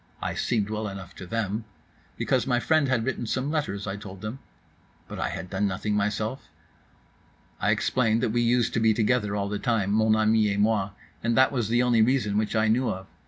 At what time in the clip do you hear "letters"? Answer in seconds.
3.51-3.85